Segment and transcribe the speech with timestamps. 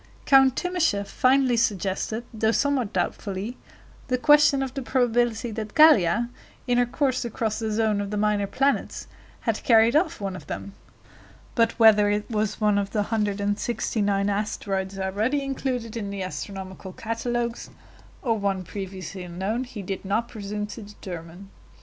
[0.25, 3.55] Count Timascheff finally suggested, though somewhat doubtfully,
[4.07, 6.29] the question of the probability that Gallia,
[6.65, 9.05] in her course across the zone of the minor planets,
[9.41, 10.73] had carried off one of them;
[11.53, 17.69] but whether it was one of the 169 asteroids already included in the astronomical catalogues,
[18.23, 21.51] or one previously unknown, he did not presume to determine.